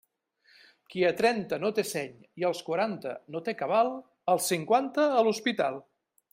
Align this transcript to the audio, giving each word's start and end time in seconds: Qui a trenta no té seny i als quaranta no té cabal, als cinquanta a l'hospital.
Qui 0.93 1.03
a 1.09 1.11
trenta 1.19 1.59
no 1.65 1.69
té 1.81 1.85
seny 1.89 2.15
i 2.43 2.47
als 2.49 2.63
quaranta 2.71 3.13
no 3.35 3.43
té 3.49 3.55
cabal, 3.61 3.93
als 4.35 4.51
cinquanta 4.55 5.07
a 5.23 5.25
l'hospital. 5.29 5.83